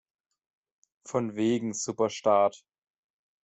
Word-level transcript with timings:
Von 1.05 1.35
wegen 1.35 1.75
Superstaat! 1.75 2.63